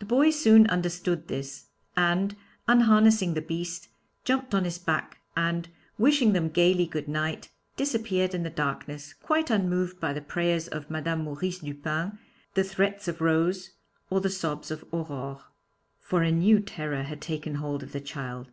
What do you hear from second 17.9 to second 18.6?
the child.